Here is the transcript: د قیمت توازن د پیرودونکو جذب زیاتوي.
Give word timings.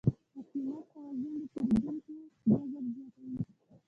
د 0.03 0.03
قیمت 0.49 0.85
توازن 0.91 1.23
د 1.39 1.41
پیرودونکو 1.55 2.13
جذب 2.45 2.85
زیاتوي. 2.93 3.39